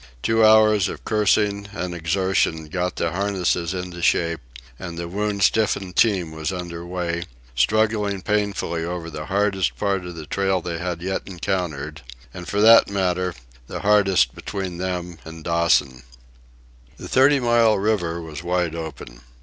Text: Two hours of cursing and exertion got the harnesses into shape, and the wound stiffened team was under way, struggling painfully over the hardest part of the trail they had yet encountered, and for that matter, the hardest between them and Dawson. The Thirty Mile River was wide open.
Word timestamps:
Two 0.23 0.43
hours 0.43 0.89
of 0.89 1.05
cursing 1.05 1.67
and 1.73 1.93
exertion 1.93 2.69
got 2.69 2.95
the 2.95 3.11
harnesses 3.11 3.71
into 3.75 4.01
shape, 4.01 4.41
and 4.79 4.97
the 4.97 5.07
wound 5.07 5.43
stiffened 5.43 5.95
team 5.95 6.31
was 6.31 6.51
under 6.51 6.83
way, 6.83 7.25
struggling 7.55 8.23
painfully 8.23 8.83
over 8.83 9.11
the 9.11 9.27
hardest 9.27 9.77
part 9.77 10.03
of 10.03 10.15
the 10.15 10.25
trail 10.25 10.59
they 10.59 10.79
had 10.79 11.03
yet 11.03 11.21
encountered, 11.27 12.01
and 12.33 12.47
for 12.47 12.61
that 12.61 12.89
matter, 12.89 13.35
the 13.67 13.81
hardest 13.81 14.33
between 14.33 14.79
them 14.79 15.19
and 15.23 15.43
Dawson. 15.43 16.01
The 16.97 17.07
Thirty 17.07 17.39
Mile 17.39 17.77
River 17.77 18.19
was 18.19 18.41
wide 18.41 18.73
open. 18.73 19.21